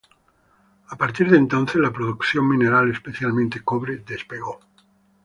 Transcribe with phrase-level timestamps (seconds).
[0.87, 4.59] A partir de entonces, la producción mineral, especialmente cobre, despegó.